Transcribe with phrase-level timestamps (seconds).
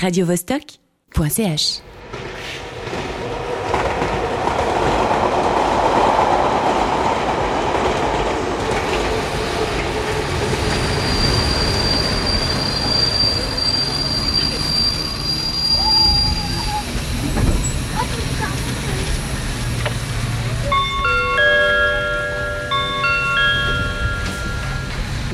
[0.00, 1.82] radiovostok.ch.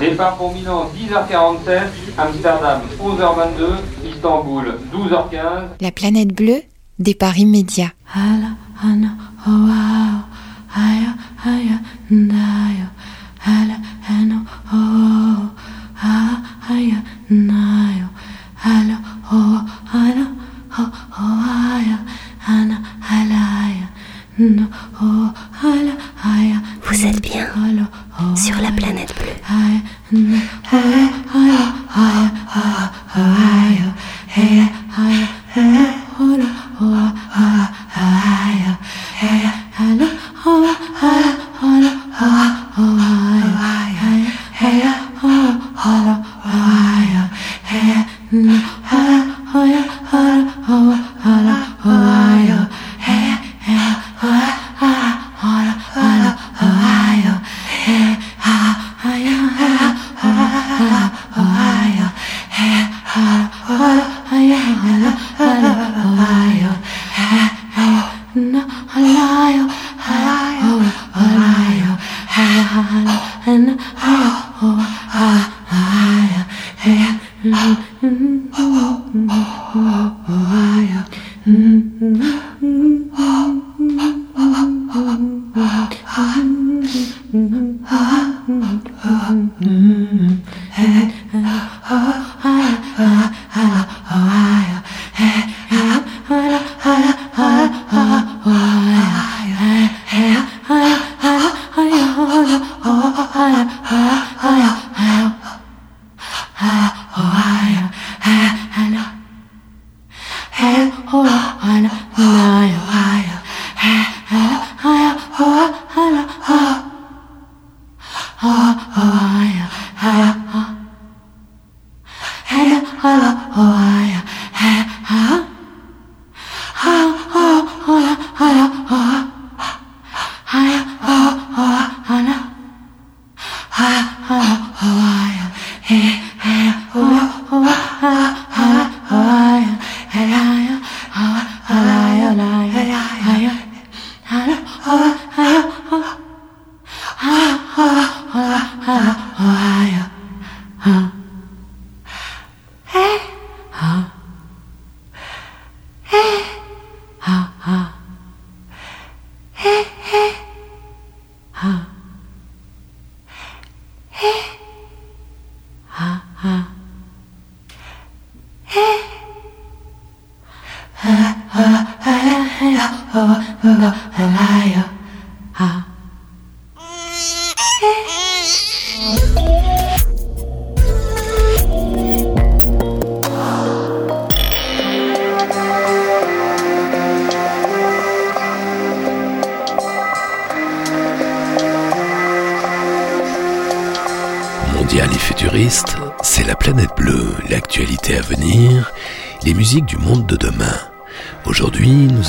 [0.00, 1.82] Départ pour Milan 10h47,
[2.18, 5.76] Amsterdam 11h22, Istanbul 12h15.
[5.82, 6.62] La planète bleue,
[6.98, 7.92] départ immédiat.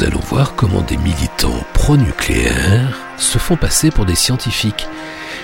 [0.05, 4.87] Allons voir comment des militants pro-nucléaires se font passer pour des scientifiques,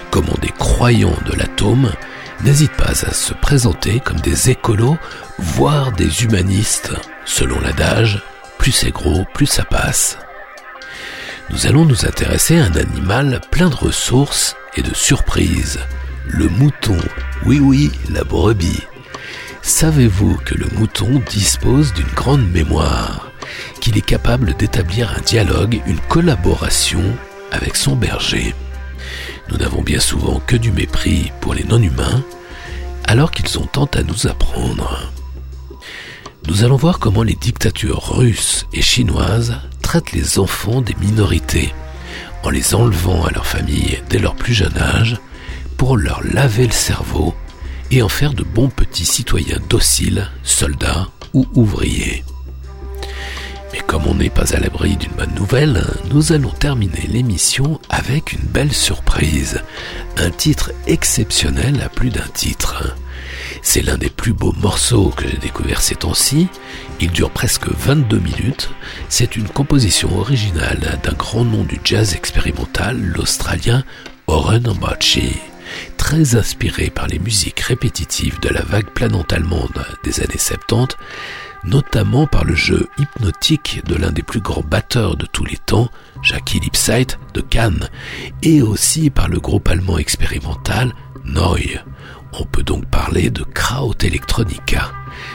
[0.10, 1.92] comment des croyants de l'atome
[2.44, 4.98] n'hésitent pas à se présenter comme des écolos,
[5.38, 6.92] voire des humanistes,
[7.26, 8.24] selon l'adage,
[8.58, 10.18] plus c'est gros, plus ça passe.
[11.50, 15.80] Nous allons nous intéresser à un animal plein de ressources et de surprises,
[16.28, 16.98] le mouton.
[17.46, 18.84] Oui oui, la brebis.
[19.62, 23.21] Savez-vous que le mouton dispose d'une grande mémoire,
[23.82, 27.02] qu'il est capable d'établir un dialogue, une collaboration
[27.52, 28.56] avec son berger
[29.50, 32.24] Nous n'avons bien souvent que du mépris pour les non-humains,
[33.06, 35.12] alors qu'ils ont tant à nous apprendre.
[36.48, 41.74] Nous allons voir comment les dictatures russes et chinoises traitent les enfants des minorités,
[42.44, 45.18] en les enlevant à leur famille dès leur plus jeune âge,
[45.78, 47.34] pour leur laver le cerveau
[47.90, 52.24] et en faire de bons petits citoyens dociles, soldats ou ouvriers.
[53.74, 58.34] Mais comme on n'est pas à l'abri d'une bonne nouvelle, nous allons terminer l'émission avec
[58.34, 59.62] une belle surprise.
[60.18, 62.96] Un titre exceptionnel à plus d'un titre.
[63.62, 66.48] C'est l'un des plus beaux morceaux que j'ai découvert ces temps-ci.
[67.00, 68.70] Il dure presque 22 minutes.
[69.08, 73.84] C'est une composition originale d'un grand nom du jazz expérimental, l'Australien
[74.28, 75.38] Oren Ambachi.
[75.98, 80.98] Très inspiré par les musiques répétitives de la vague planante allemande des années 70,
[81.64, 85.90] notamment par le jeu hypnotique de l'un des plus grands batteurs de tous les temps,
[86.22, 87.90] Jackie Lipsight de Cannes,
[88.42, 90.94] et aussi par le groupe allemand expérimental
[91.26, 91.80] Neu.
[92.34, 94.92] On peut donc parler de Kraut Electronica.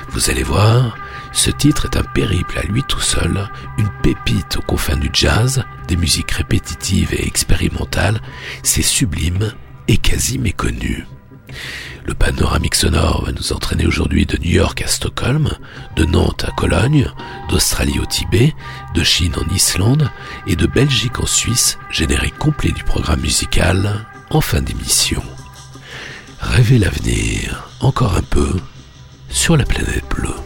[0.09, 0.97] Vous allez voir,
[1.33, 5.63] ce titre est un périple à lui tout seul, une pépite aux confins du jazz,
[5.87, 8.21] des musiques répétitives et expérimentales,
[8.63, 9.53] c'est sublime
[9.89, 11.07] et quasi méconnu.
[12.05, 15.51] Le panoramique sonore va nous entraîner aujourd'hui de New York à Stockholm,
[15.97, 17.11] de Nantes à Cologne,
[17.49, 18.55] d'Australie au Tibet,
[18.95, 20.09] de Chine en Islande
[20.47, 25.23] et de Belgique en Suisse, générique complet du programme musical en fin d'émission.
[26.41, 28.53] Rêvez l'avenir, encore un peu,
[29.29, 30.46] sur la planète bleue.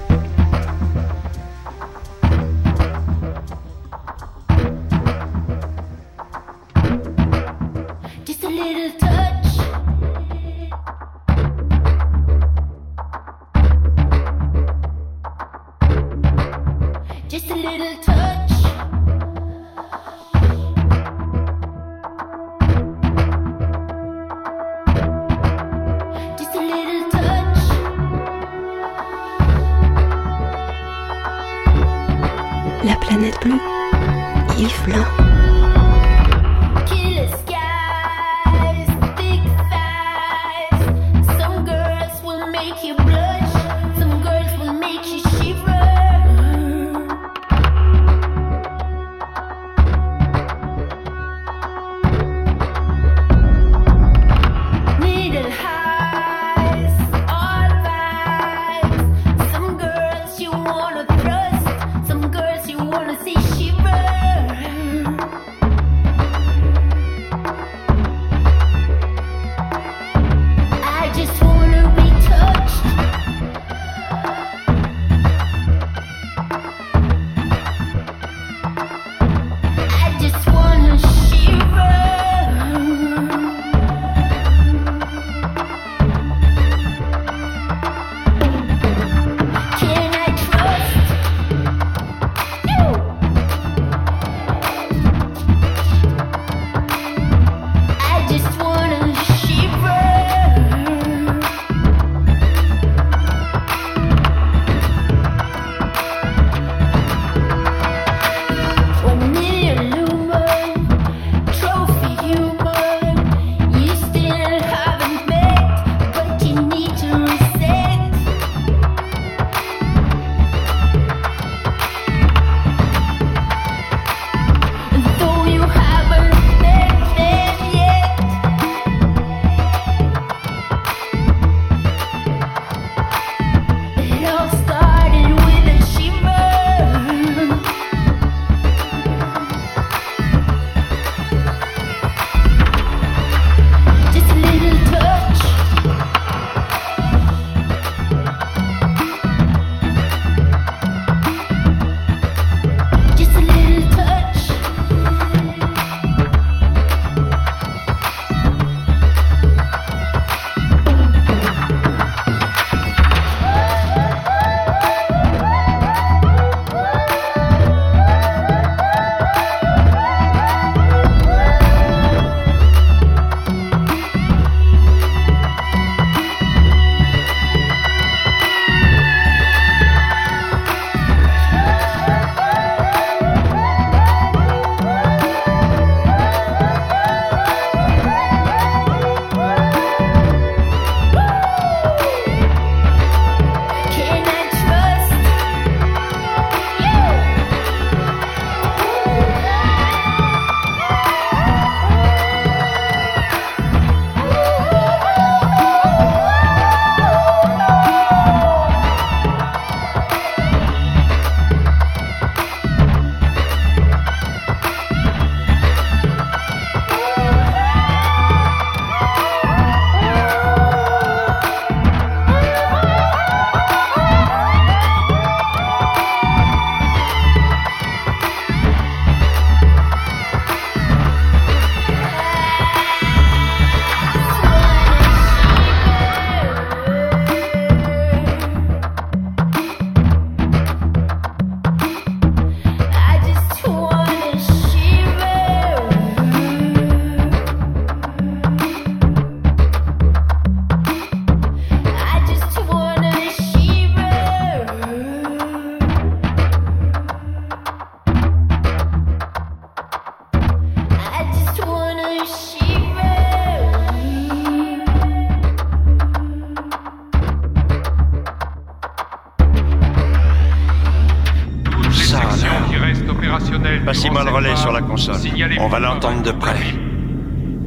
[276.01, 276.57] L'entendre de près.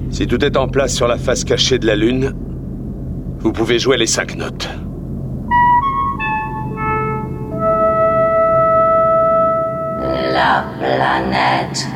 [0.10, 2.34] Si tout est en place sur la face cachée de la Lune,
[3.40, 4.68] vous pouvez jouer les cinq notes.
[10.34, 11.88] La planète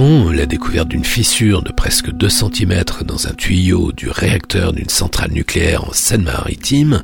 [0.00, 5.32] La découverte d'une fissure de presque 2 cm dans un tuyau du réacteur d'une centrale
[5.32, 7.02] nucléaire en Seine-Maritime,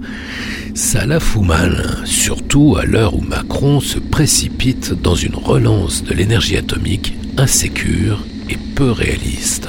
[0.75, 6.15] ça la fout mal, surtout à l'heure où Macron se précipite dans une relance de
[6.15, 9.67] l'énergie atomique insécure et peu réaliste.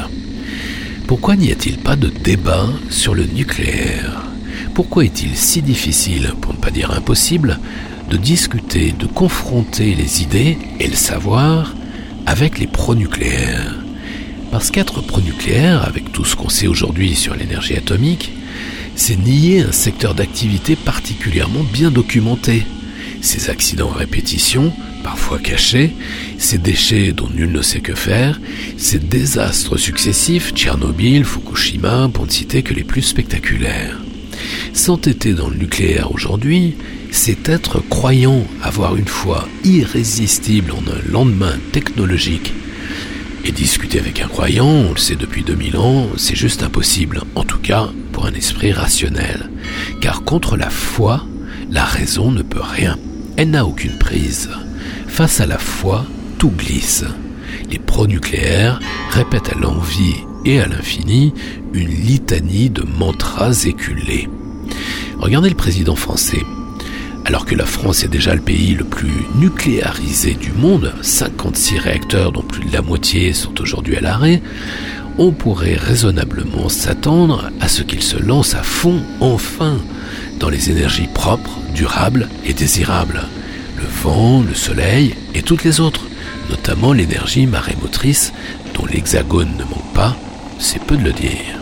[1.08, 4.22] Pourquoi n'y a-t-il pas de débat sur le nucléaire?
[4.76, 7.60] Pourquoi est-il si difficile, pour ne pas dire impossible,
[8.08, 11.74] de discuter, de confronter les idées et le savoir
[12.26, 13.76] avec les pronucléaires.
[14.52, 18.32] Parce qu'être pronucléaire, avec tout ce qu'on sait aujourd'hui sur l'énergie atomique,
[18.96, 22.64] c'est nier un secteur d'activité particulièrement bien documenté.
[23.22, 24.72] Ces accidents à répétition,
[25.04, 25.94] parfois cachés,
[26.38, 28.40] ces déchets dont nul ne sait que faire,
[28.78, 34.05] ces désastres successifs, Tchernobyl, Fukushima, pour ne citer que les plus spectaculaires.
[34.74, 36.76] S'entêter dans le nucléaire aujourd'hui,
[37.12, 42.54] c'est être croyant, avoir une foi irrésistible en un lendemain technologique.
[43.46, 47.44] Et discuter avec un croyant, on le sait depuis 2000 ans, c'est juste impossible, en
[47.44, 49.50] tout cas pour un esprit rationnel.
[50.02, 51.24] Car contre la foi,
[51.70, 52.98] la raison ne peut rien.
[53.38, 54.50] Elle n'a aucune prise.
[55.08, 56.06] Face à la foi,
[56.38, 57.06] tout glisse.
[57.72, 58.80] Les pro-nucléaires
[59.12, 61.34] répètent à l'envie et à l'infini
[61.74, 64.30] une litanie de mantras éculés.
[65.20, 66.44] Regardez le président français.
[67.26, 72.32] Alors que la France est déjà le pays le plus nucléarisé du monde, 56 réacteurs
[72.32, 74.44] dont plus de la moitié sont aujourd'hui à l'arrêt,
[75.18, 79.78] on pourrait raisonnablement s'attendre à ce qu'il se lance à fond, enfin,
[80.40, 83.24] dans les énergies propres, durables et désirables.
[83.78, 86.06] Le vent, le soleil et toutes les autres,
[86.52, 88.34] notamment l'énergie marémotrice
[88.76, 90.16] dont l'hexagone ne manque pas,
[90.60, 91.60] c'est peu de le dire.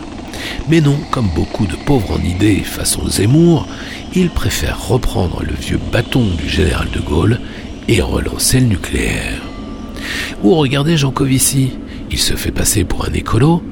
[0.68, 3.66] Mais non, comme beaucoup de pauvres en idées façon Zemmour,
[4.14, 7.40] il préfère reprendre le vieux bâton du général de Gaulle
[7.88, 9.42] et relancer le nucléaire.
[10.42, 11.72] Ou regardez Jean Covici,
[12.10, 13.62] il se fait passer pour un écolo,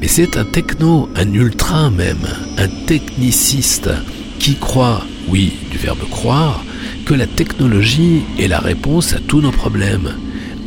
[0.00, 2.26] mais c'est un techno, un ultra même,
[2.58, 3.90] un techniciste
[4.38, 6.64] qui croit, oui, du verbe croire,
[7.04, 10.14] que la technologie est la réponse à tous nos problèmes.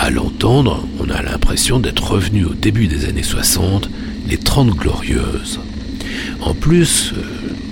[0.04, 3.90] À l'entendre, on a l'impression d'être revenu au début des années 60,
[4.28, 5.62] les 30 glorieuses.
[6.42, 7.22] En plus, euh,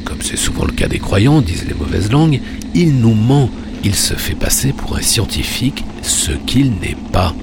[0.06, 2.39] comme c'est souvent le cas des croyants, disent les mauvaises langues,
[2.74, 3.50] il nous ment,
[3.84, 7.36] il se fait passer pour un scientifique, ce qu'il n'est pas.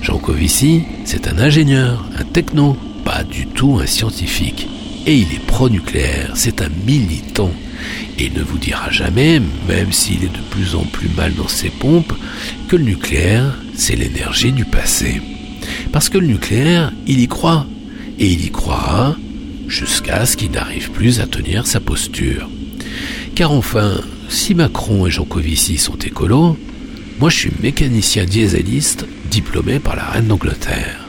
[0.00, 2.74] Jean Covici, c'est un ingénieur, un techno,
[3.04, 4.66] pas du tout un scientifique.
[5.04, 7.50] Et il est pro-nucléaire, c'est un militant.
[8.18, 11.70] Et ne vous dira jamais, même s'il est de plus en plus mal dans ses
[11.70, 12.14] pompes,
[12.68, 15.20] que le nucléaire, c'est l'énergie du passé.
[15.92, 17.66] Parce que le nucléaire, il y croit.
[18.18, 19.16] Et il y croira
[19.68, 22.48] jusqu'à ce qu'il n'arrive plus à tenir sa posture.
[23.34, 26.56] Car enfin, si Macron et Jean Covici sont écolos,
[27.20, 31.06] moi je suis mécanicien dieseliste diplômé par la reine d'Angleterre.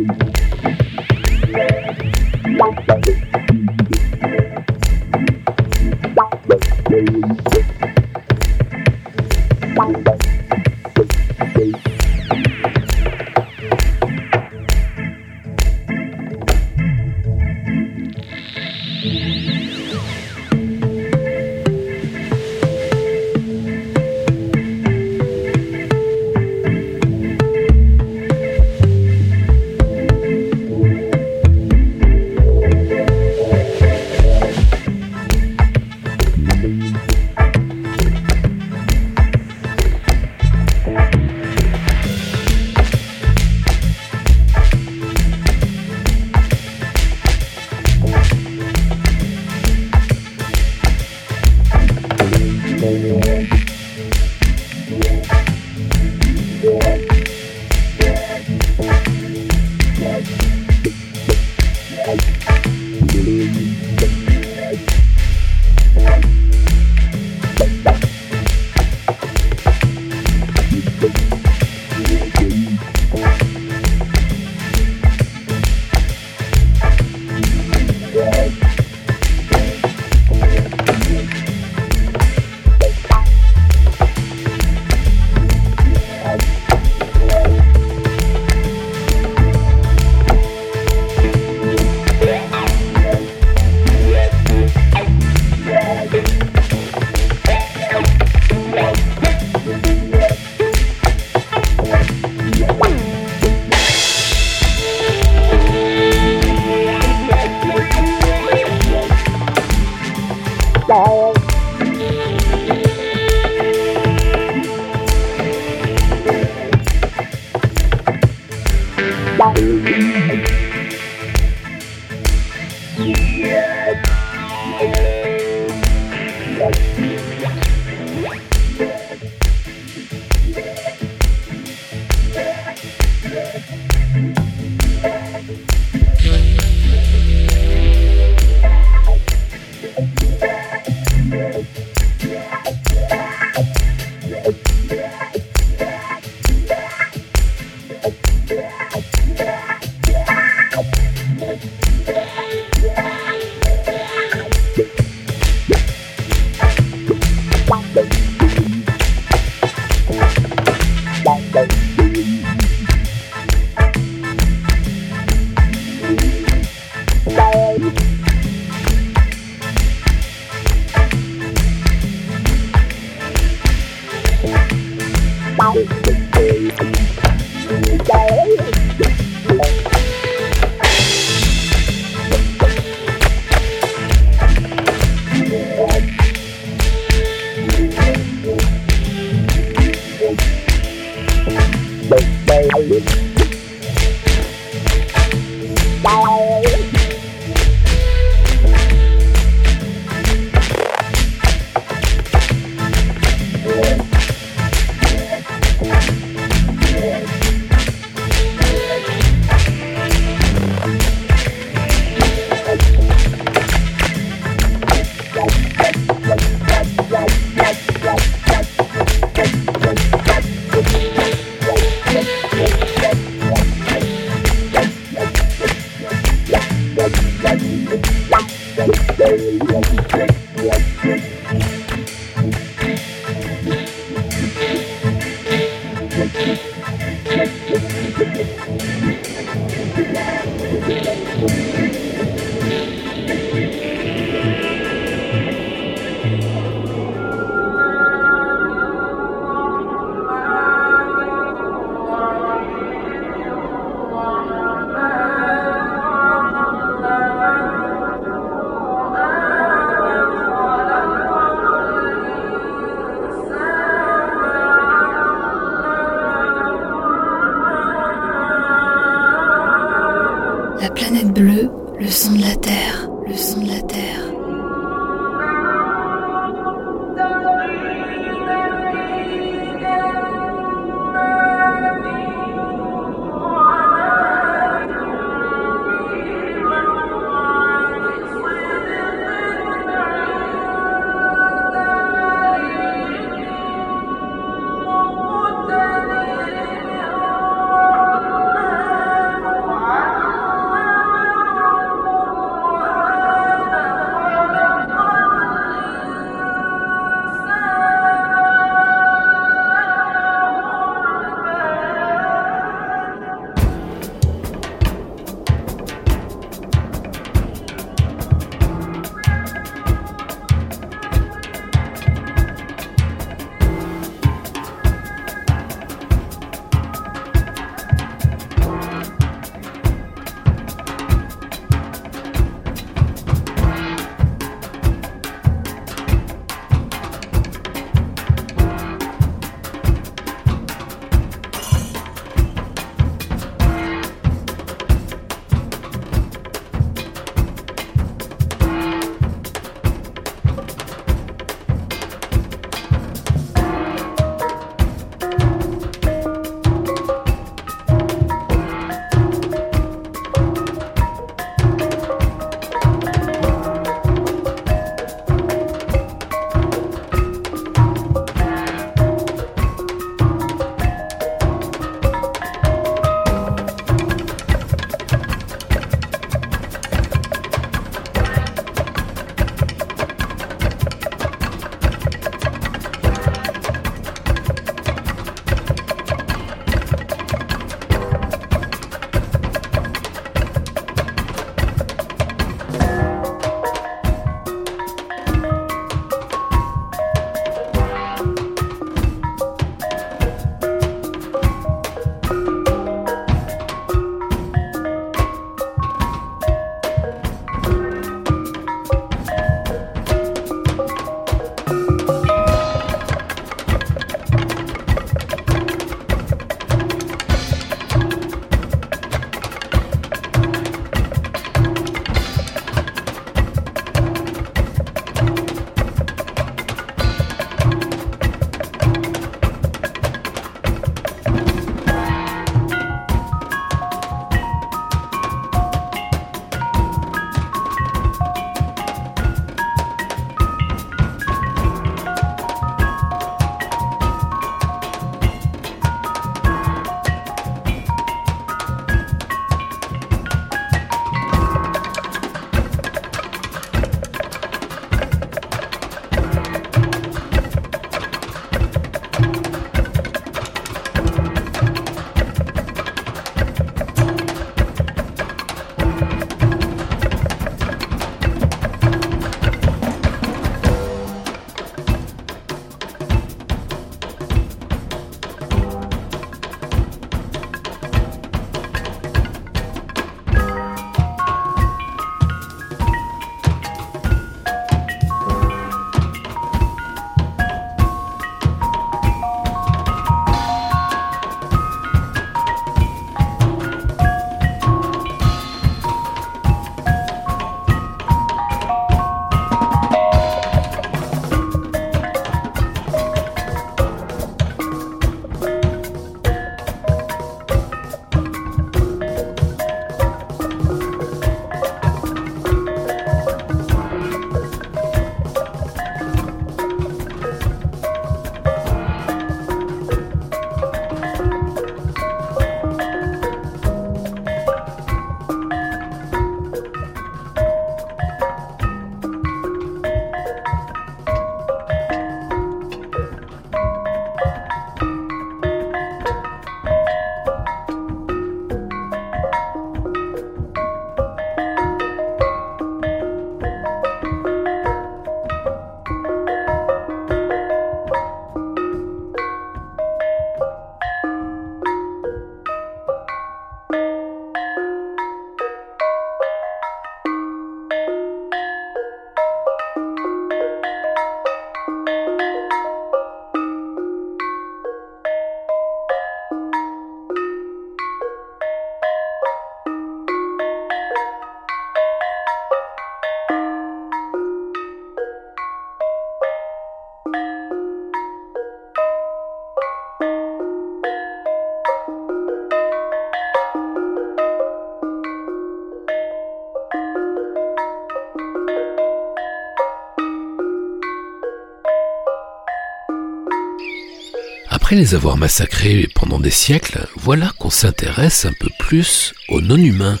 [594.74, 600.00] Après les avoir massacrés pendant des siècles, voilà qu'on s'intéresse un peu plus aux non-humains,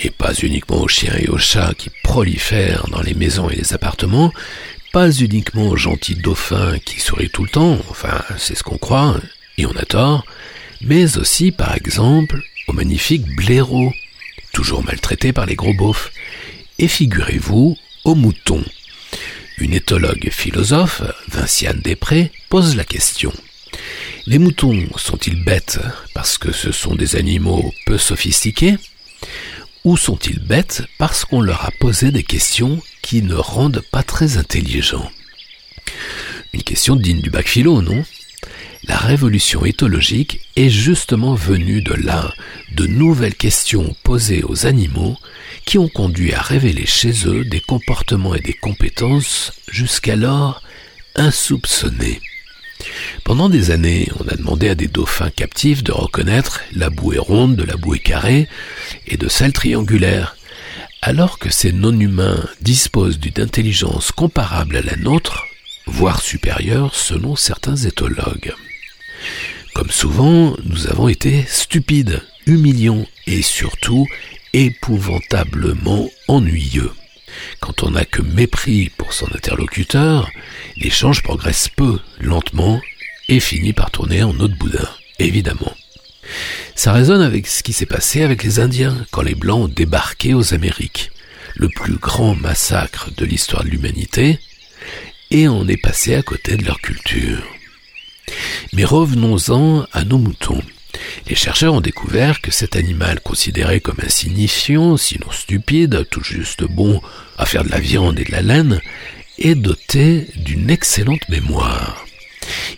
[0.00, 3.72] et pas uniquement aux chiens et aux chats qui prolifèrent dans les maisons et les
[3.72, 4.32] appartements,
[4.92, 9.16] pas uniquement aux gentils dauphins qui sourient tout le temps, enfin c'est ce qu'on croit,
[9.58, 10.26] et on a tort,
[10.80, 13.92] mais aussi par exemple aux magnifiques blaireaux,
[14.52, 16.10] toujours maltraités par les gros beaufs,
[16.80, 18.64] et figurez-vous aux moutons.
[19.58, 23.32] Une éthologue philosophe, Vinciane Després, pose la question.
[24.26, 25.80] Les moutons sont-ils bêtes
[26.14, 28.76] parce que ce sont des animaux peu sophistiqués?
[29.84, 34.38] Ou sont-ils bêtes parce qu'on leur a posé des questions qui ne rendent pas très
[34.38, 35.10] intelligents?
[36.54, 38.02] Une question digne du bac philo, non?
[38.84, 42.32] La révolution éthologique est justement venue de là,
[42.72, 45.18] de nouvelles questions posées aux animaux
[45.66, 50.62] qui ont conduit à révéler chez eux des comportements et des compétences jusqu'alors
[51.14, 52.22] insoupçonnés.
[53.24, 57.56] Pendant des années, on a demandé à des dauphins captifs de reconnaître la bouée ronde
[57.56, 58.48] de la bouée carrée
[59.06, 60.36] et de celle triangulaire,
[61.02, 65.44] alors que ces non-humains disposent d'une intelligence comparable à la nôtre,
[65.86, 68.54] voire supérieure selon certains éthologues.
[69.74, 74.06] Comme souvent, nous avons été stupides, humiliants et surtout
[74.52, 76.92] épouvantablement ennuyeux.
[77.60, 80.30] Quand on n'a que mépris pour son interlocuteur,
[80.76, 82.80] l'échange progresse peu, lentement,
[83.28, 85.74] et finit par tourner en autre boudin, évidemment.
[86.74, 90.34] Ça résonne avec ce qui s'est passé avec les Indiens quand les Blancs ont débarqué
[90.34, 91.10] aux Amériques,
[91.54, 94.38] le plus grand massacre de l'histoire de l'humanité,
[95.30, 97.42] et on est passé à côté de leur culture.
[98.72, 100.62] Mais revenons-en à nos moutons.
[101.28, 107.00] Les chercheurs ont découvert que cet animal considéré comme insignifiant, sinon stupide, tout juste bon
[107.38, 108.80] à faire de la viande et de la laine,
[109.38, 112.04] est doté d'une excellente mémoire.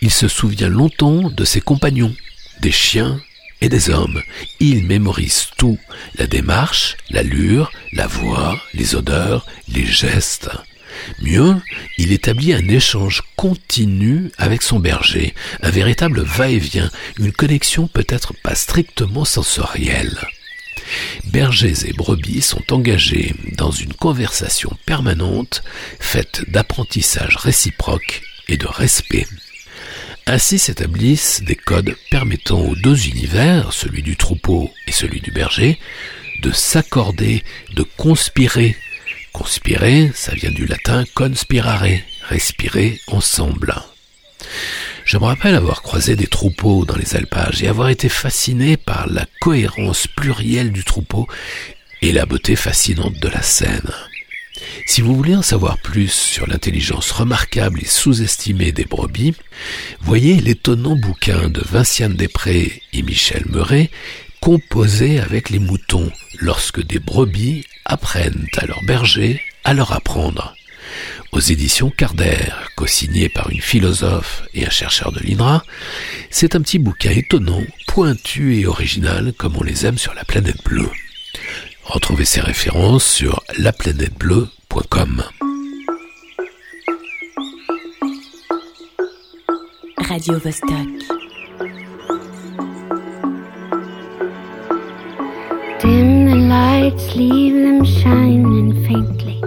[0.01, 2.15] Il se souvient longtemps de ses compagnons,
[2.61, 3.19] des chiens
[3.61, 4.21] et des hommes.
[4.59, 5.79] Il mémorise tout,
[6.15, 10.49] la démarche, l'allure, la voix, les odeurs, les gestes.
[11.21, 11.55] Mieux,
[11.97, 18.55] il établit un échange continu avec son berger, un véritable va-et-vient, une connexion peut-être pas
[18.55, 20.17] strictement sensorielle.
[21.25, 25.63] Bergers et brebis sont engagés dans une conversation permanente
[25.99, 29.27] faite d'apprentissage réciproque et de respect.
[30.25, 35.79] Ainsi s'établissent des codes permettant aux deux univers, celui du troupeau et celui du berger,
[36.41, 38.75] de s'accorder, de conspirer
[39.33, 41.85] Conspirer, ça vient du latin conspirare,
[42.27, 43.75] respirer ensemble.
[45.05, 49.07] Je me rappelle avoir croisé des troupeaux dans les alpages et avoir été fasciné par
[49.07, 51.27] la cohérence plurielle du troupeau
[52.01, 53.91] et la beauté fascinante de la scène.
[54.85, 59.33] Si vous voulez en savoir plus sur l'intelligence remarquable et sous-estimée des brebis,
[60.01, 63.89] voyez l'étonnant bouquin de Vinciane Després et Michel Meuret
[64.41, 70.55] composé avec les moutons lorsque des brebis apprennent à leur berger à leur apprendre.
[71.33, 72.37] Aux éditions Carder,
[72.75, 75.63] co-signé par une philosophe et un chercheur de l'INRA,
[76.29, 80.63] c'est un petit bouquin étonnant, pointu et original comme on les aime sur la planète
[80.63, 80.89] bleue.
[81.83, 85.23] Retrouvez ces références sur laplanètebleue.com.
[90.07, 91.16] Radio Vostok.
[95.79, 99.39] Dim the lights, leave them shining faintly.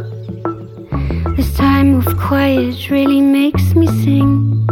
[1.36, 4.64] This time of quiet really makes me sing.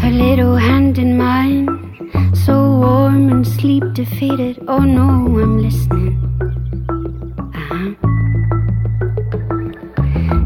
[0.00, 1.68] Her little hand in mine,
[2.34, 4.58] so warm and sleep defeated.
[4.66, 5.08] Oh no,
[5.40, 6.18] I'm listening.
[7.54, 7.94] Uh-huh.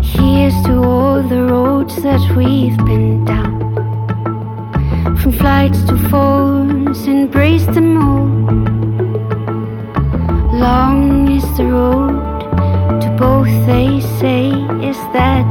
[0.03, 3.55] Here's to all the roads that we've been down.
[5.17, 8.84] From flights to falls, embrace them all.
[10.55, 12.41] Long is the road
[13.03, 14.51] to both, they say.
[14.89, 15.44] Is that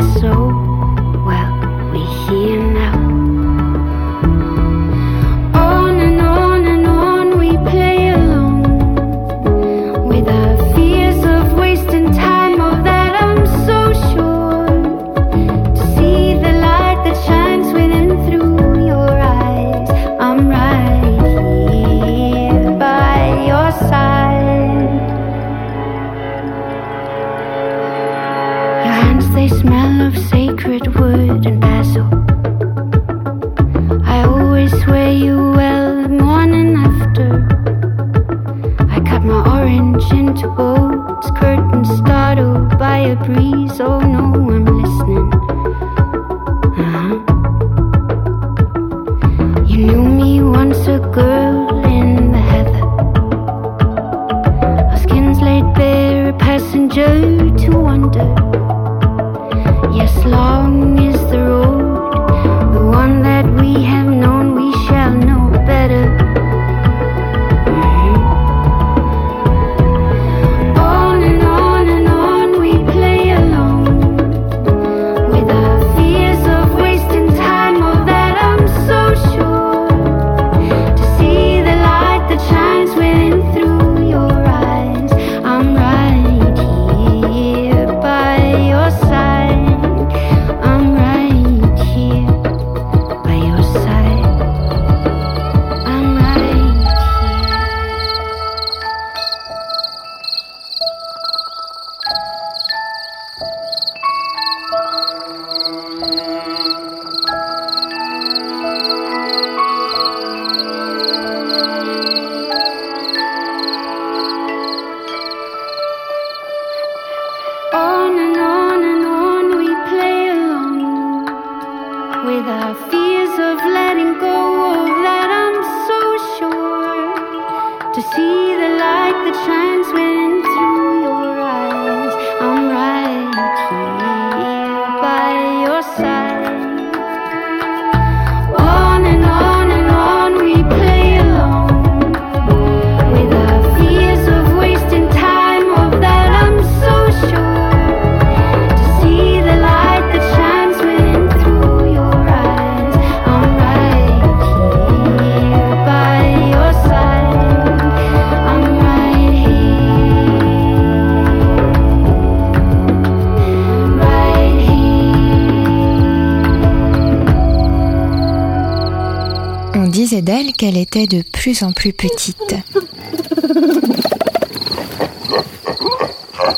[169.94, 172.56] disait d'elle qu'elle était de plus en plus petite.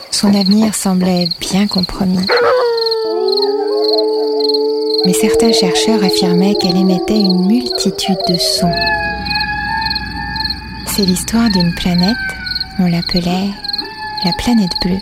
[0.09, 2.25] Son avenir semblait bien compromis.
[5.05, 8.71] Mais certains chercheurs affirmaient qu'elle émettait une multitude de sons.
[10.95, 12.15] C'est l'histoire d'une planète,
[12.79, 13.49] on l'appelait
[14.23, 15.01] la planète bleue.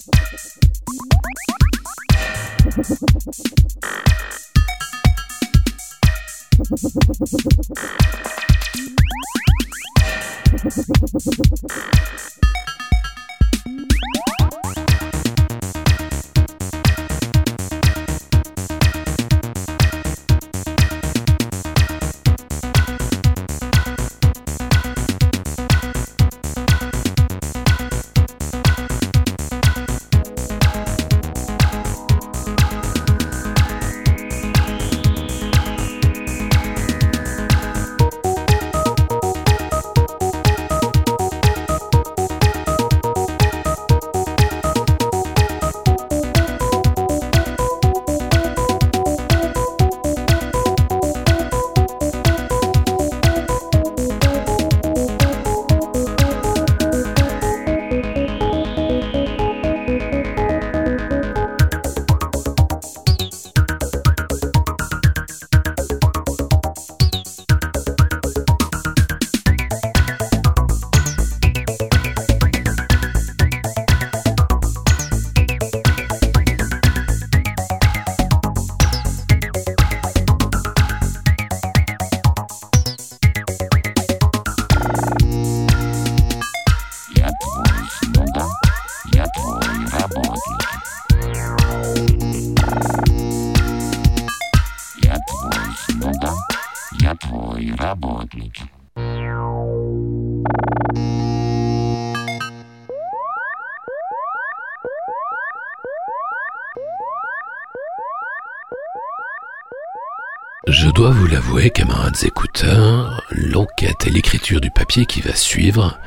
[111.01, 115.97] dois vous l'avouer, camarades écouteurs, l'enquête et l'écriture du papier qui va suivre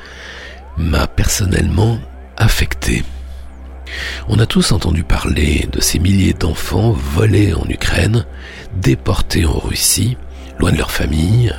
[0.76, 1.98] m'a personnellement
[2.36, 3.02] affecté.
[4.28, 8.24] On a tous entendu parler de ces milliers d'enfants volés en Ukraine,
[8.76, 10.16] déportés en Russie,
[10.60, 11.52] loin de leur famille,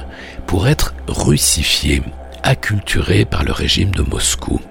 [0.47, 2.03] pour être russifiés,
[2.41, 4.61] acculturés par le régime de Moscou.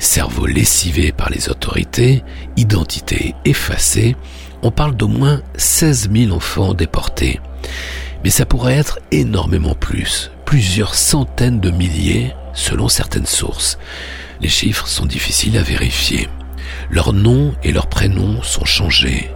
[0.00, 2.24] Cerveau lessivé par les autorités,
[2.56, 4.16] identité effacée,
[4.62, 7.38] on parle d'au moins 16 000 enfants déportés.
[8.24, 13.78] Mais ça pourrait être énormément plus, plusieurs centaines de milliers selon certaines sources.
[14.40, 16.28] Les chiffres sont difficiles à vérifier.
[16.90, 19.30] Leurs noms et leurs prénoms sont changés.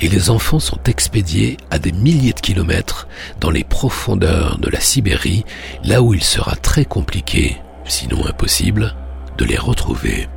[0.00, 3.08] Et les enfants sont expédiés à des milliers de kilomètres
[3.40, 5.44] dans les profondeurs de la Sibérie,
[5.84, 8.94] là où il sera très compliqué, sinon impossible,
[9.38, 10.28] de les retrouver.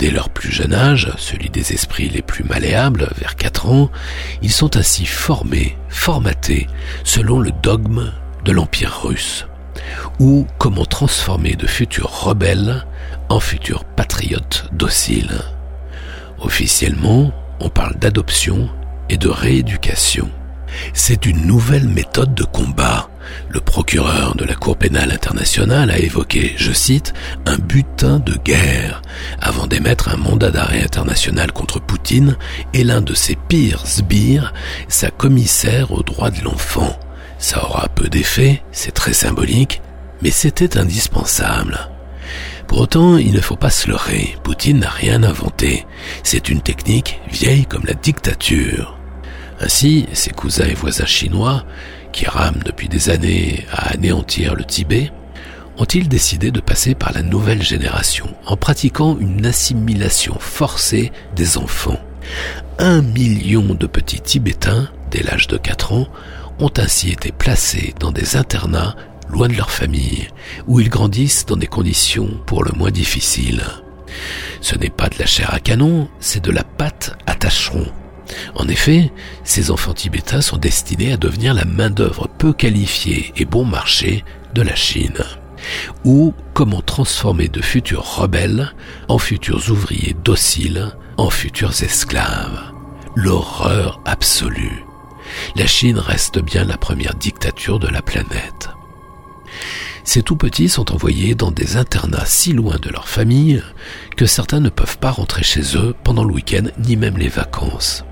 [0.00, 3.90] Dès leur plus jeune âge, celui des esprits les plus malléables, vers 4 ans,
[4.40, 6.68] ils sont ainsi formés, formatés,
[7.04, 8.10] selon le dogme
[8.46, 9.46] de l'Empire russe,
[10.18, 12.86] ou comment transformer de futurs rebelles
[13.28, 15.42] en futurs patriotes dociles.
[16.38, 17.30] Officiellement,
[17.60, 18.70] on parle d'adoption
[19.10, 20.30] et de rééducation.
[20.94, 23.09] C'est une nouvelle méthode de combat.
[23.48, 27.12] Le procureur de la Cour pénale internationale a évoqué, je cite,
[27.46, 29.02] un butin de guerre
[29.40, 32.36] avant d'émettre un mandat d'arrêt international contre Poutine
[32.74, 34.52] et l'un de ses pires sbires,
[34.88, 36.98] sa commissaire aux droits de l'enfant.
[37.38, 39.80] Ça aura peu d'effet, c'est très symbolique,
[40.22, 41.90] mais c'était indispensable.
[42.66, 45.86] Pour autant, il ne faut pas se leurrer, Poutine n'a rien inventé.
[46.22, 48.96] C'est une technique vieille comme la dictature.
[49.60, 51.64] Ainsi, ses cousins et voisins chinois,
[52.12, 55.12] qui rament depuis des années à anéantir le Tibet,
[55.78, 62.00] ont-ils décidé de passer par la nouvelle génération en pratiquant une assimilation forcée des enfants?
[62.78, 66.08] Un million de petits Tibétains, dès l'âge de 4 ans,
[66.58, 68.94] ont ainsi été placés dans des internats
[69.30, 70.28] loin de leur famille,
[70.66, 73.62] où ils grandissent dans des conditions pour le moins difficiles.
[74.60, 77.86] Ce n'est pas de la chair à canon, c'est de la pâte à tâcheron
[78.54, 79.12] en effet,
[79.44, 84.24] ces enfants tibétains sont destinés à devenir la main-d'œuvre peu qualifiée et bon marché
[84.54, 85.24] de la Chine.
[86.04, 88.72] Ou comment transformer de futurs rebelles
[89.08, 92.72] en futurs ouvriers dociles, en futurs esclaves.
[93.14, 94.84] L'horreur absolue.
[95.56, 98.70] La Chine reste bien la première dictature de la planète.
[100.04, 103.62] Ces tout petits sont envoyés dans des internats si loin de leur famille
[104.16, 108.04] que certains ne peuvent pas rentrer chez eux pendant le week-end ni même les vacances.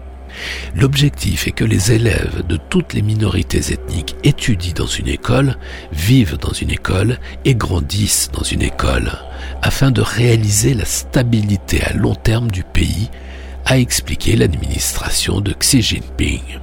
[0.75, 5.57] L'objectif est que les élèves de toutes les minorités ethniques étudient dans une école,
[5.93, 9.13] vivent dans une école et grandissent dans une école,
[9.63, 13.11] afin de réaliser la stabilité à long terme du pays,
[13.65, 16.59] a expliqué l'administration de Xi Jinping.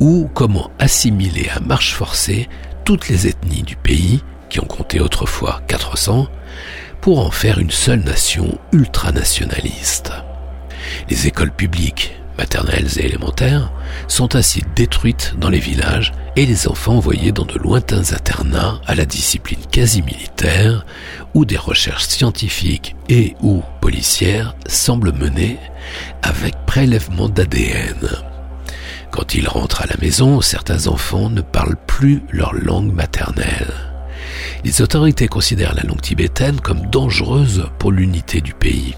[0.00, 2.48] Ou comment assimiler à marche forcée
[2.84, 6.28] toutes les ethnies du pays, qui ont compté autrefois 400,
[7.00, 10.12] pour en faire une seule nation ultranationaliste.
[11.08, 13.72] Les écoles publiques, maternelles et élémentaires,
[14.08, 18.94] sont ainsi détruites dans les villages et les enfants envoyés dans de lointains internats à
[18.94, 20.84] la discipline quasi militaire
[21.34, 25.58] où des recherches scientifiques et ou policières semblent mener
[26.22, 28.08] avec prélèvement d'ADN.
[29.10, 33.72] Quand ils rentrent à la maison, certains enfants ne parlent plus leur langue maternelle.
[34.64, 38.94] Les autorités considèrent la langue tibétaine comme dangereuse pour l'unité du pays.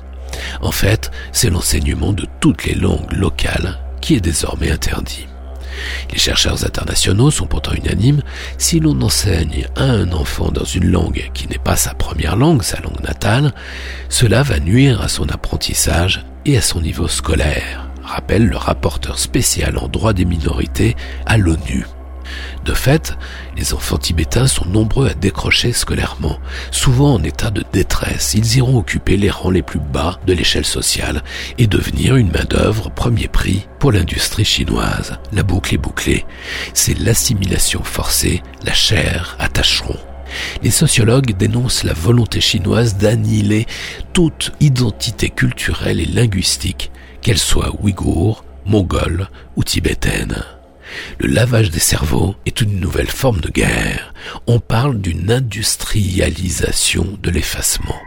[0.63, 5.27] En fait, c'est l'enseignement de toutes les langues locales qui est désormais interdit.
[6.13, 8.23] Les chercheurs internationaux sont pourtant unanimes,
[8.59, 12.63] si l'on enseigne à un enfant dans une langue qui n'est pas sa première langue,
[12.63, 13.53] sa langue natale,
[14.09, 19.79] cela va nuire à son apprentissage et à son niveau scolaire, rappelle le rapporteur spécial
[19.79, 21.87] en droit des minorités à l'ONU.
[22.65, 23.15] De fait,
[23.57, 26.39] les enfants tibétains sont nombreux à décrocher scolairement,
[26.71, 28.35] souvent en état de détresse.
[28.35, 31.23] Ils iront occuper les rangs les plus bas de l'échelle sociale
[31.59, 35.19] et devenir une main-d'œuvre premier prix pour l'industrie chinoise.
[35.33, 36.25] La boucle est bouclée.
[36.73, 39.97] C'est l'assimilation forcée, la chair à tâcheron.
[40.63, 43.67] Les sociologues dénoncent la volonté chinoise d'annihiler
[44.13, 46.91] toute identité culturelle et linguistique,
[47.23, 50.43] qu'elle soit ouïghour, mongole ou tibétaine.
[51.19, 54.13] Le lavage des cerveaux est une nouvelle forme de guerre.
[54.47, 58.01] On parle d'une industrialisation de l'effacement.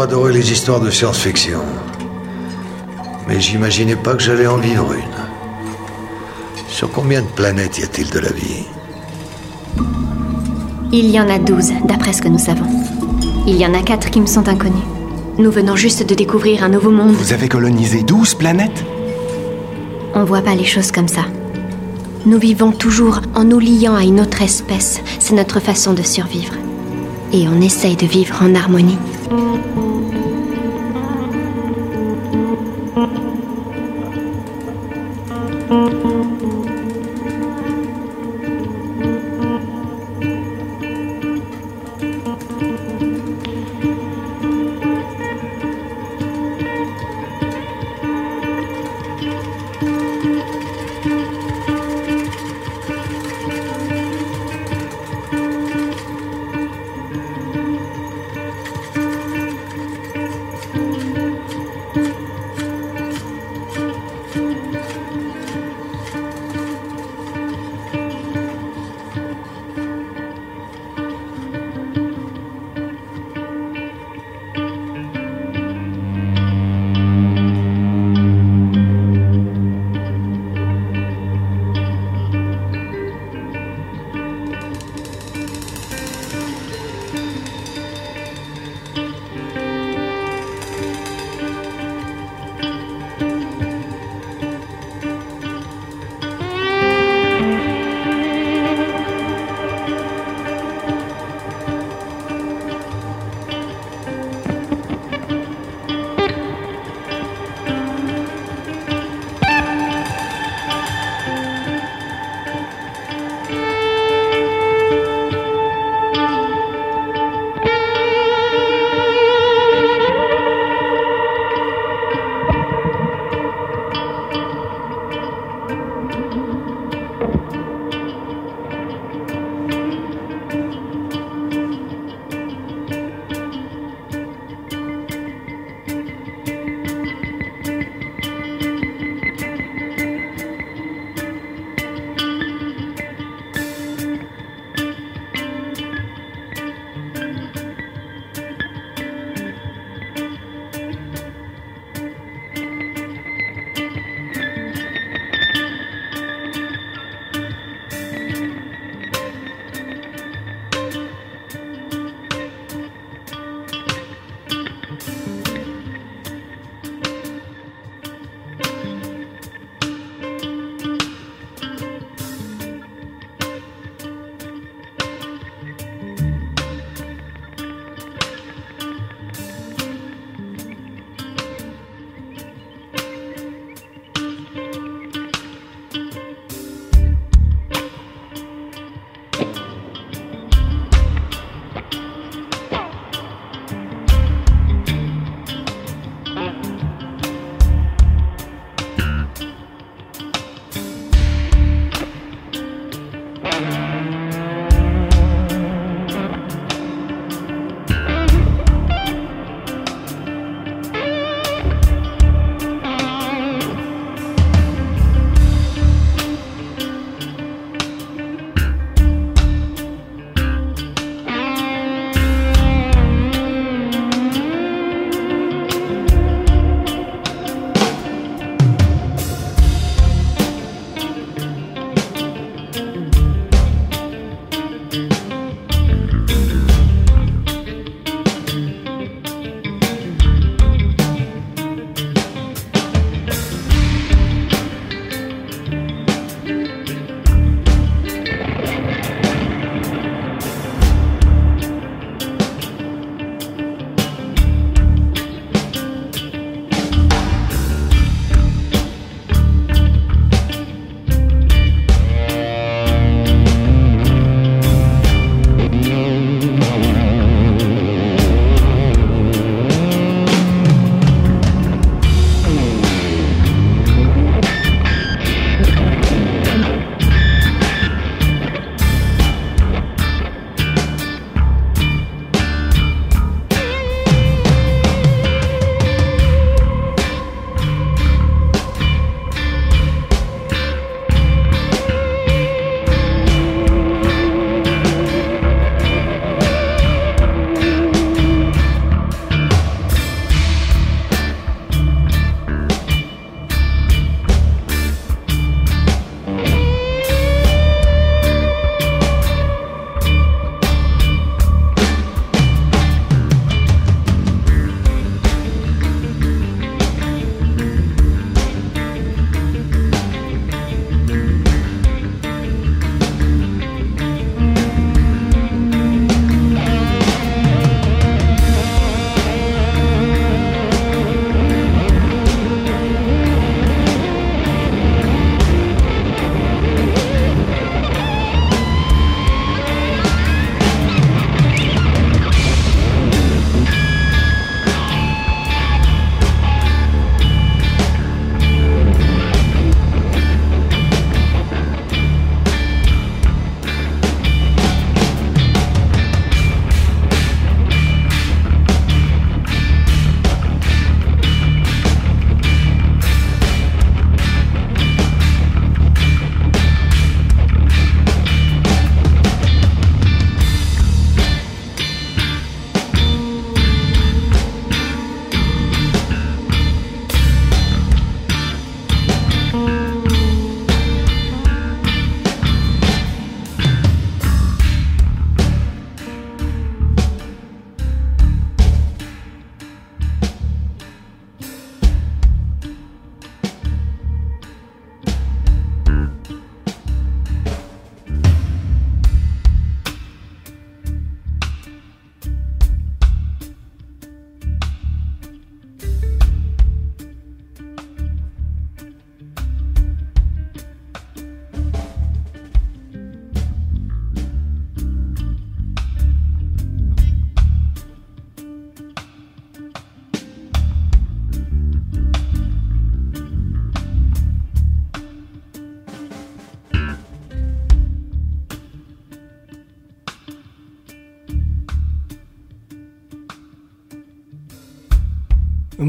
[0.00, 1.60] Toujours adoré les histoires de science-fiction.
[3.28, 5.18] Mais j'imaginais pas que j'allais en vivre une.
[6.68, 8.64] Sur combien de planètes y a-t-il de la vie?
[10.92, 12.66] Il y en a douze, d'après ce que nous savons.
[13.46, 14.88] Il y en a quatre qui me sont inconnus.
[15.38, 17.12] Nous venons juste de découvrir un nouveau monde.
[17.12, 18.84] Vous avez colonisé douze planètes?
[20.14, 21.24] On voit pas les choses comme ça.
[22.26, 25.00] Nous vivons toujours en nous liant à une autre espèce.
[25.18, 26.54] C'est notre façon de survivre.
[27.32, 28.98] Et on essaye de vivre en harmonie.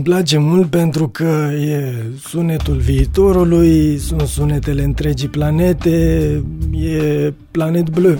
[0.01, 5.89] Îmi place mult pentru că e sunetul viitorului, sunt sunetele întregii planete,
[6.71, 8.19] e Planet Bleu.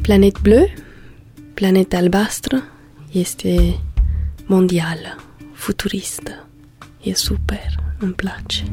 [0.00, 0.70] Planet Bleu,
[1.54, 2.62] planeta albastră,
[3.12, 3.78] este
[4.46, 5.16] mondială,
[5.52, 6.48] futuristă.
[7.02, 8.64] E super, îmi place.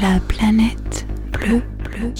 [0.00, 2.12] La planète bleue, bleue.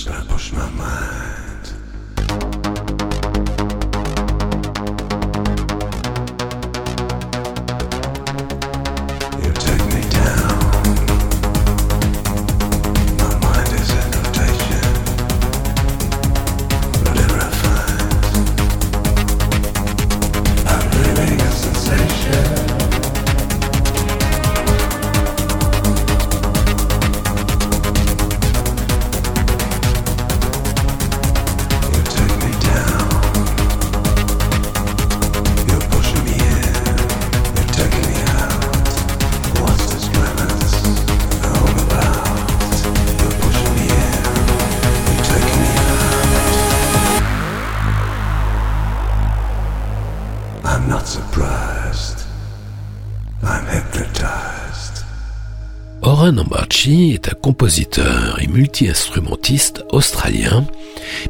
[56.65, 60.65] Ambarchi est un compositeur et multi-instrumentiste australien,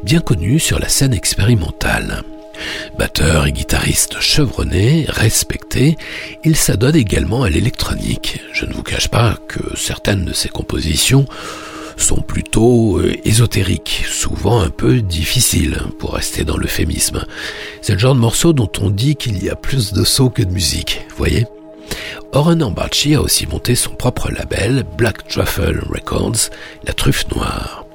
[0.01, 2.23] bien connu sur la scène expérimentale.
[2.97, 5.97] Batteur et guitariste chevronné, respecté,
[6.45, 8.39] il s'adonne également à l'électronique.
[8.53, 11.25] Je ne vous cache pas que certaines de ses compositions
[11.97, 17.25] sont plutôt euh, ésotériques, souvent un peu difficiles, pour rester dans l'euphémisme.
[17.81, 20.43] C'est le genre de morceau dont on dit qu'il y a plus de sauts que
[20.43, 21.45] de musique, voyez?
[22.35, 26.49] Oren Ambarchi a aussi monté son propre label, Black Truffle Records,
[26.85, 27.85] la truffe noire.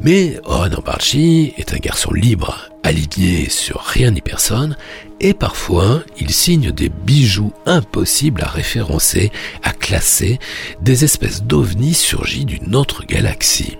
[0.00, 4.78] Mais Oren Ambarchi est un garçon libre, aligné sur rien ni personne,
[5.20, 9.30] et parfois il signe des bijoux impossibles à référencer,
[9.62, 10.38] à classer,
[10.80, 13.76] des espèces d'ovnis surgis d'une autre galaxie.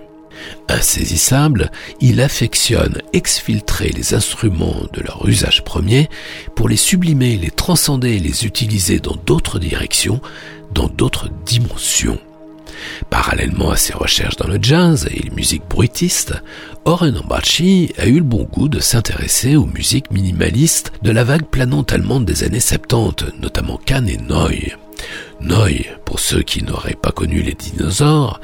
[0.67, 1.71] Insaisissable,
[2.01, 6.09] il affectionne exfiltrer les instruments de leur usage premier
[6.55, 10.21] pour les sublimer, les transcender les utiliser dans d'autres directions,
[10.73, 12.19] dans d'autres dimensions.
[13.09, 16.33] Parallèlement à ses recherches dans le jazz et les musiques bruitistes,
[16.85, 21.45] Oren Ambarchi a eu le bon goût de s'intéresser aux musiques minimalistes de la vague
[21.45, 24.84] planante allemande des années 70, notamment Cannes et Neu.
[25.45, 28.41] Neu, pour ceux qui n'auraient pas connu les dinosaures,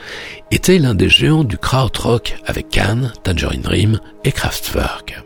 [0.51, 5.23] était l'un des géants du krautrock avec Cannes, Tangerine Dream et Kraftwerk.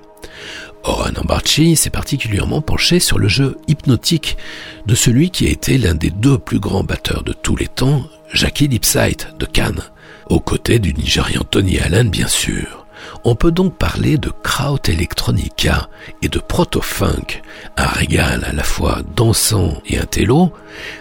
[0.85, 4.37] Oren Ambarchi s'est particulièrement penché sur le jeu hypnotique
[4.85, 8.03] de celui qui a été l'un des deux plus grands batteurs de tous les temps,
[8.31, 9.81] Jackie Lipsight de Cannes,
[10.29, 12.84] aux côtés du Nigérian Tony Allen bien sûr.
[13.23, 15.89] On peut donc parler de kraut electronica
[16.21, 17.41] et de proto-funk,
[17.77, 20.53] un régal à la fois dansant et intello,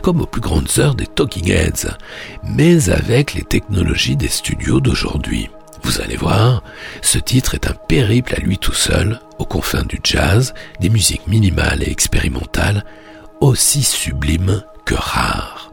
[0.03, 1.89] comme aux plus grandes heures des Talking Heads,
[2.43, 5.51] mais avec les technologies des studios d'aujourd'hui.
[5.83, 6.63] Vous allez voir,
[7.03, 11.27] ce titre est un périple à lui tout seul, aux confins du jazz, des musiques
[11.27, 12.85] minimales et expérimentales,
[13.41, 15.71] aussi sublimes que rares.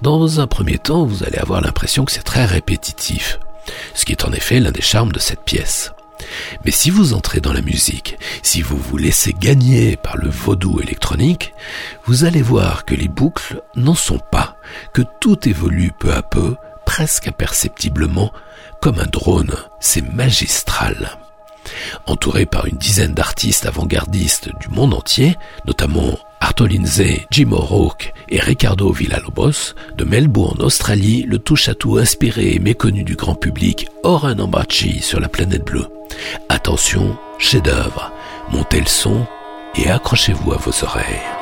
[0.00, 3.38] Dans un premier temps, vous allez avoir l'impression que c'est très répétitif,
[3.94, 5.92] ce qui est en effet l'un des charmes de cette pièce.
[6.64, 10.80] Mais si vous entrez dans la musique, si vous vous laissez gagner par le vaudou
[10.80, 11.54] électronique,
[12.04, 14.56] vous allez voir que les boucles n'en sont pas,
[14.92, 16.56] que tout évolue peu à peu,
[16.86, 18.32] presque imperceptiblement,
[18.80, 19.54] comme un drone.
[19.80, 21.18] C'est magistral.
[22.06, 26.18] Entouré par une dizaine d'artistes avant-gardistes du monde entier, notamment
[26.52, 33.04] Arto Lindsay, Jim O'Rourke et Ricardo Villalobos, de Melbourne, Australie, le touche-à-tout inspiré et méconnu
[33.04, 35.86] du grand public, Oren Ambachi sur la planète bleue.
[36.50, 38.12] Attention, chef-d'œuvre,
[38.50, 39.24] montez le son
[39.76, 41.41] et accrochez-vous à vos oreilles.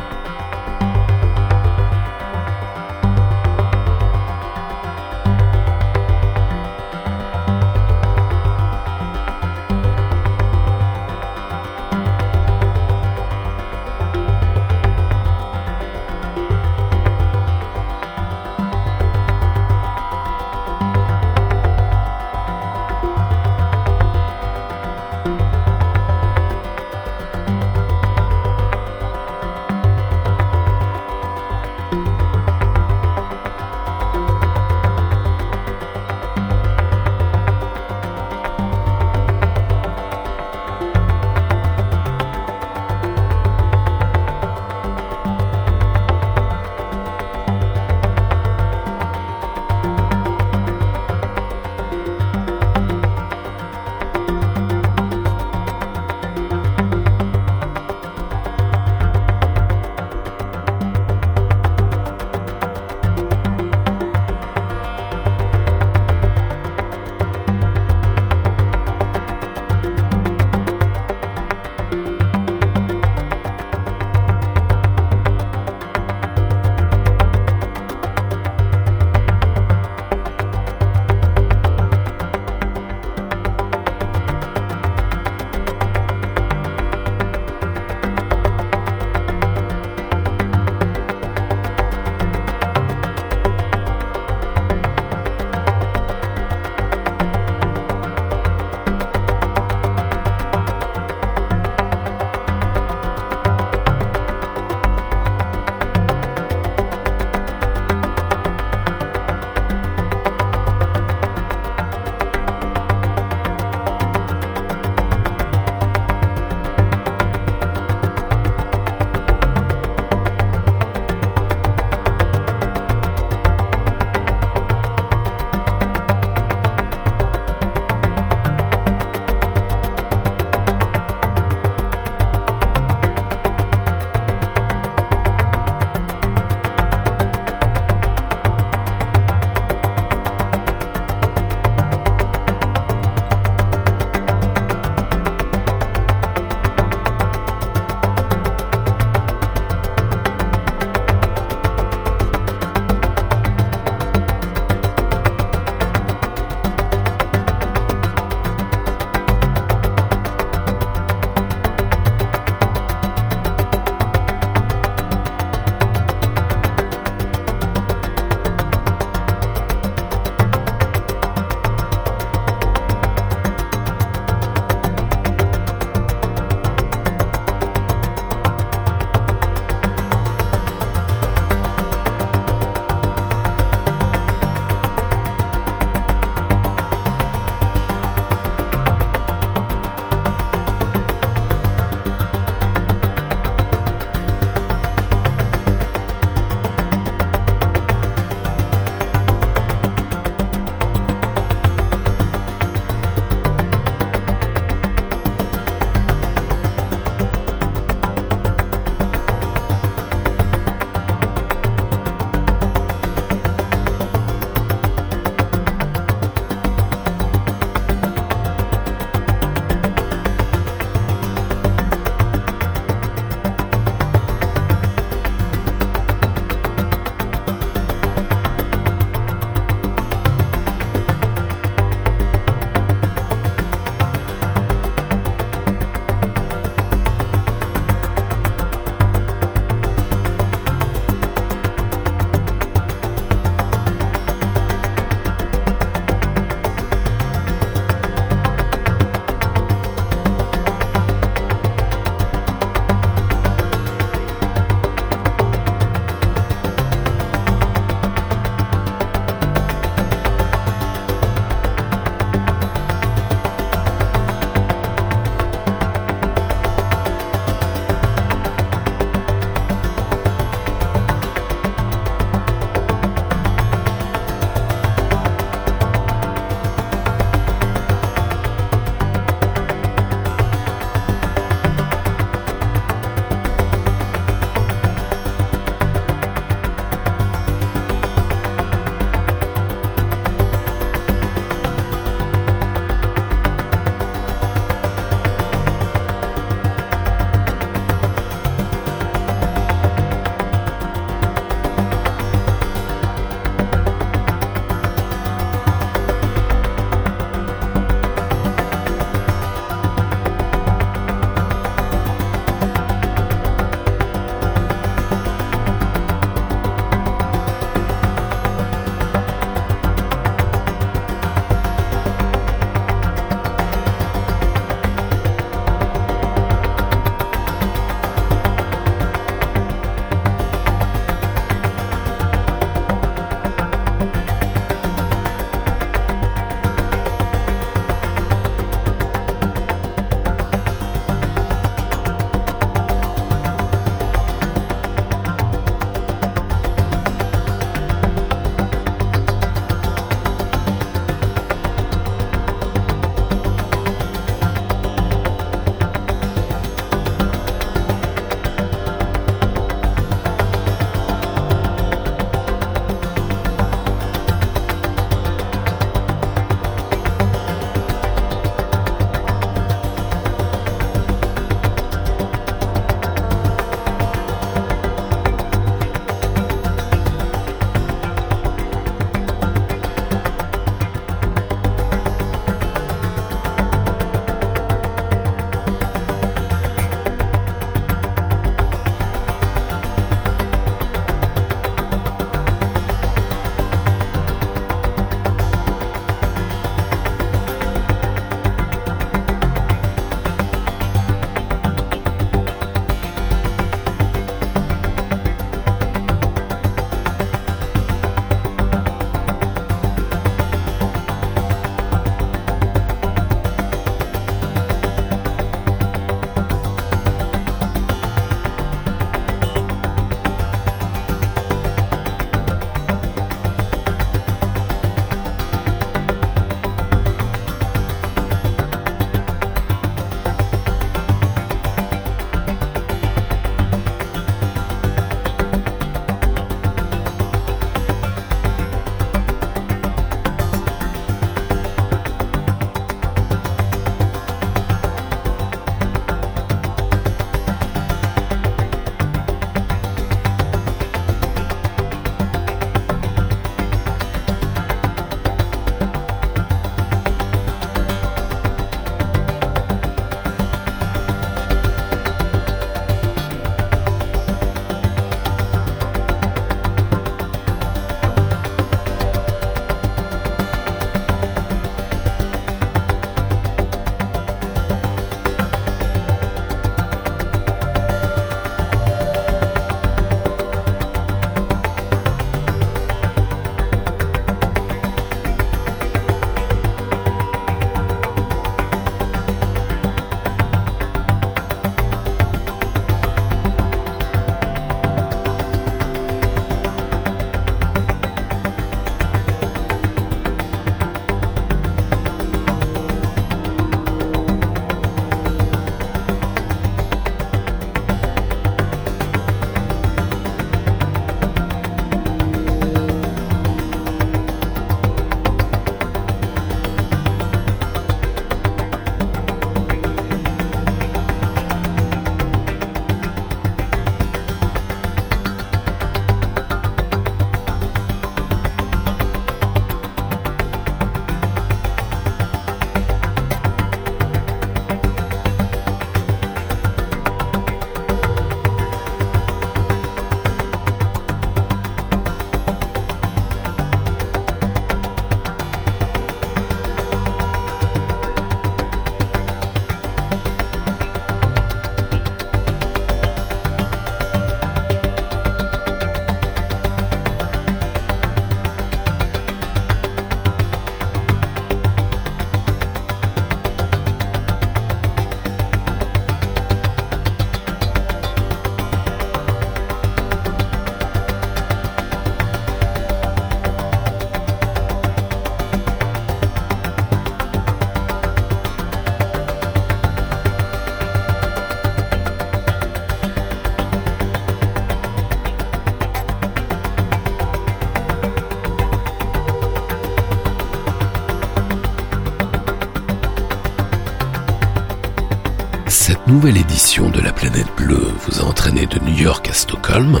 [596.18, 600.00] Nouvelle édition de la planète bleue vous a entraîné de New York à Stockholm,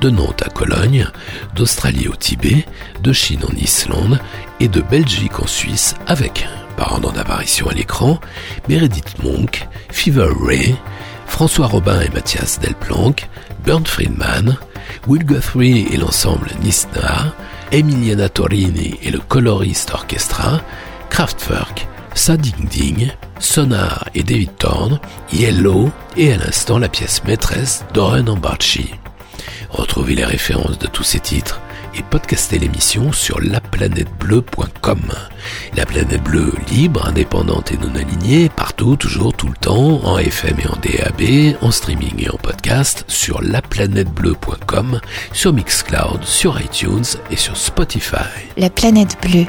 [0.00, 1.06] de Nantes à Cologne,
[1.54, 2.64] d'Australie au Tibet,
[3.02, 4.18] de Chine en Islande
[4.60, 8.18] et de Belgique en Suisse avec, par ordre d'apparition à l'écran,
[8.70, 10.74] Meredith Monk, Fever Ray,
[11.26, 13.28] François Robin et Mathias Delplanck,
[13.66, 14.56] Bernd Friedman,
[15.06, 17.34] Will Guthrie et l'ensemble Nisna,
[17.72, 20.62] Emiliana Torini et le Colorist Orchestra,
[21.10, 25.00] Kraftwerk, Sading Ding, Sonar et David Thorne,
[25.32, 28.90] Yellow et à l'instant la pièce maîtresse d'Oren Ambarchi.
[29.70, 31.60] Retrouvez les références de tous ces titres
[31.94, 35.00] et podcastez l'émission sur laplanètebleu.com.
[35.76, 40.56] La planète bleue libre, indépendante et non alignée, partout, toujours, tout le temps, en FM
[40.60, 45.00] et en DAB, en streaming et en podcast, sur laplanètebleu.com,
[45.32, 48.16] sur Mixcloud, sur iTunes et sur Spotify.
[48.56, 49.46] La planète bleue.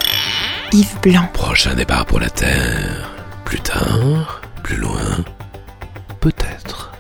[0.72, 1.30] Yves Blanc.
[1.34, 3.19] Prochain départ pour la Terre.
[3.50, 5.26] Plus tard, plus loin,
[6.20, 6.92] peut-être.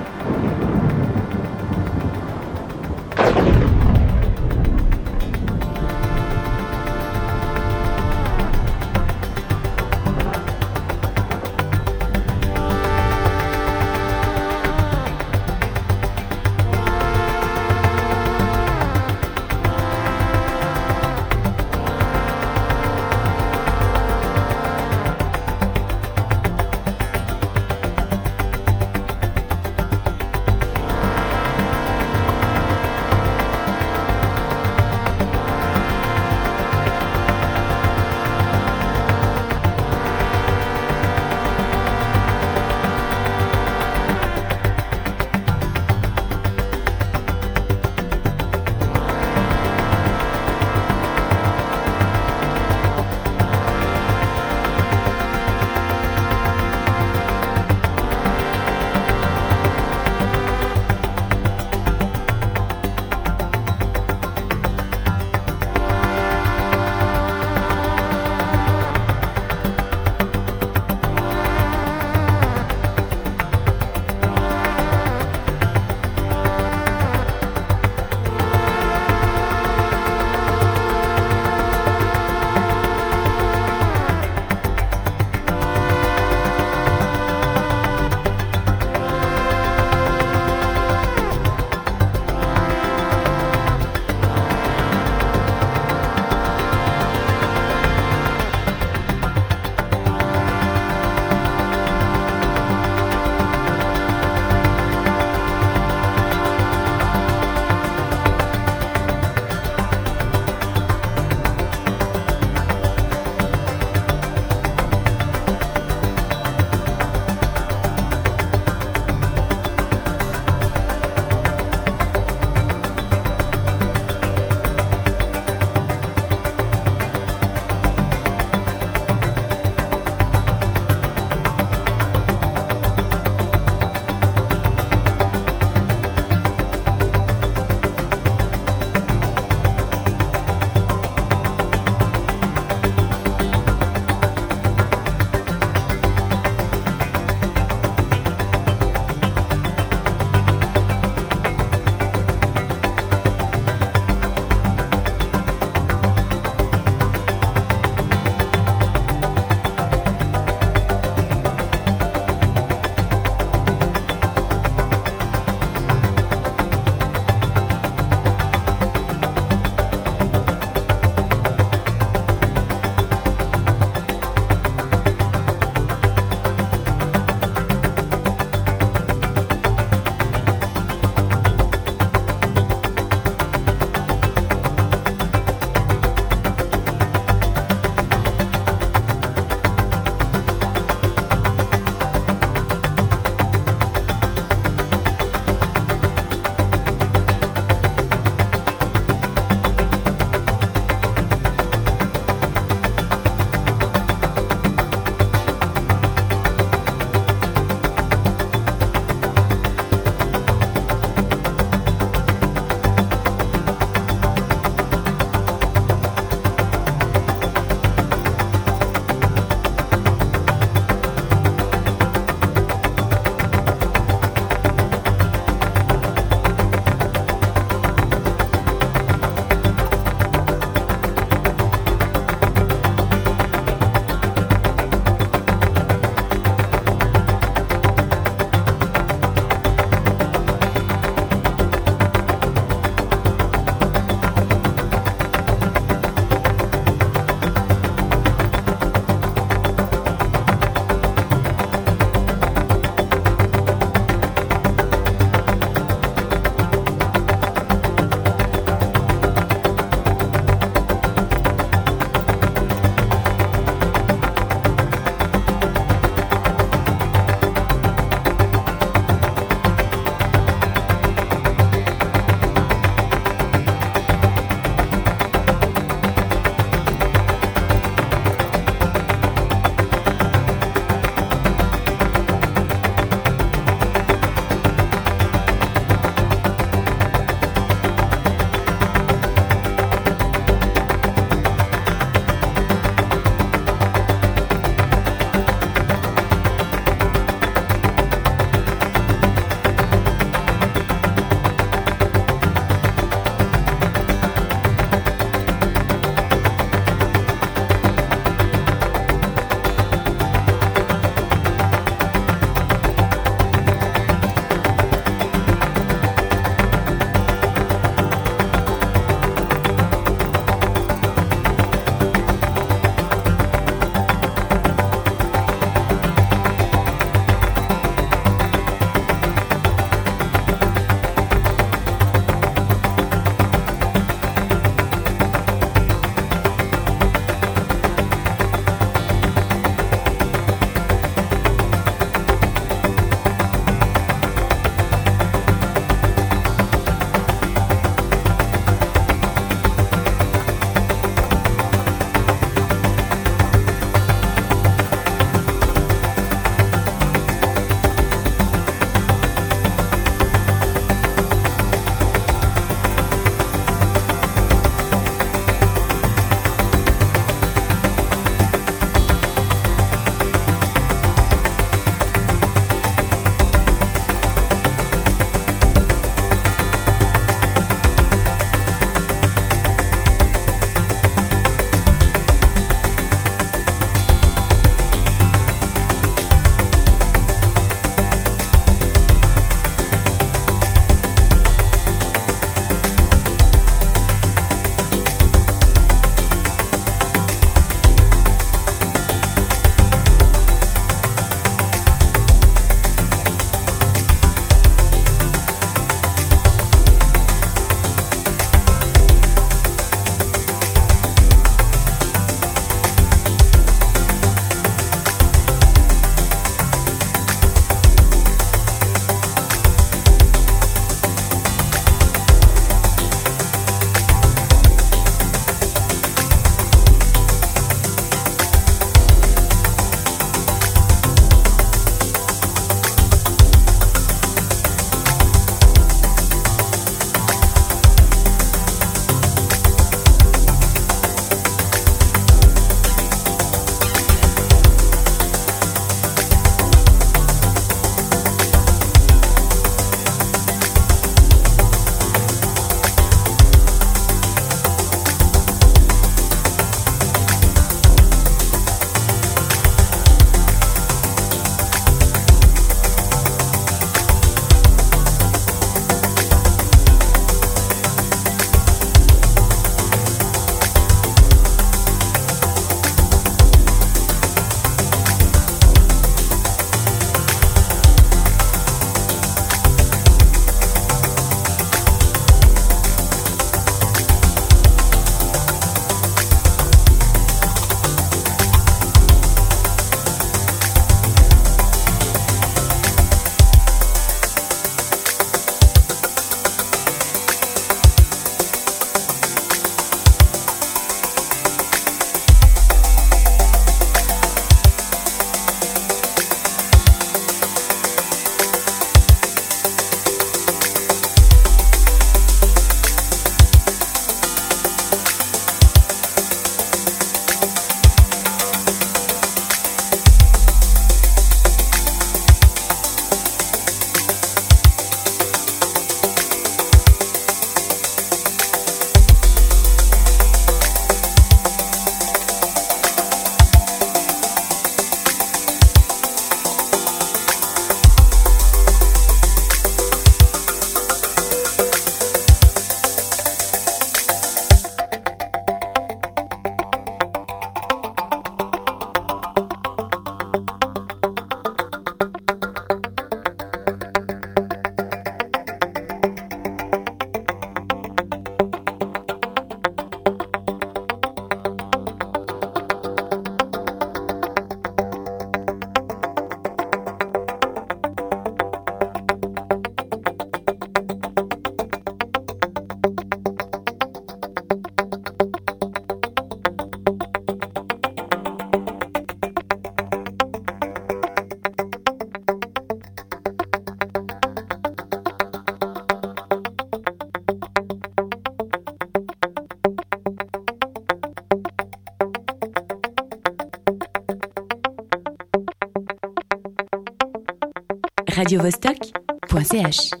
[598.31, 600.00] radiovostok.ch